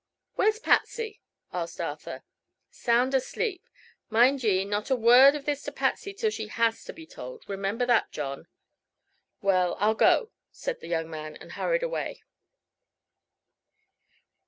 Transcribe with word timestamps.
"Where's 0.33 0.57
Patsy?" 0.57 1.21
asked 1.53 1.79
Arthur. 1.79 2.23
"Sound 2.71 3.13
asleep. 3.13 3.69
Mind 4.09 4.41
ye, 4.41 4.65
not 4.65 4.89
a 4.89 4.95
word 4.95 5.35
of 5.35 5.45
this 5.45 5.61
to 5.65 5.71
Patsy 5.71 6.11
till 6.11 6.31
she 6.31 6.47
has 6.47 6.83
to 6.85 6.91
be 6.91 7.05
told. 7.05 7.47
Remember 7.47 7.85
that, 7.85 8.11
John." 8.11 8.47
"Well, 9.43 9.75
I'll 9.79 9.93
go," 9.93 10.31
said 10.49 10.79
the 10.79 10.87
young 10.87 11.07
man, 11.11 11.35
and 11.35 11.51
hurried 11.51 11.83
away. 11.83 12.23